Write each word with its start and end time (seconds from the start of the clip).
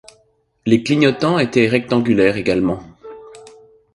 Les 0.65 0.81
clignotants 0.81 1.37
étaient 1.37 1.67
rectangulaires 1.67 2.35
également. 2.37 2.81